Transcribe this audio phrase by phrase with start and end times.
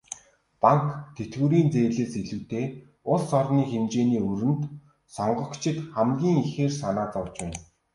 [0.61, 2.65] Банк, тэтгэврийн зээлээс илүүтэй
[3.11, 4.63] улс орны хэмжээний өрөнд
[5.15, 7.59] сонгогчид хамгийн ихээр санаа зовж байна.